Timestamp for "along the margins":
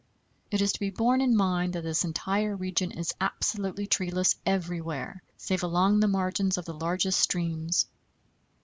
5.61-6.57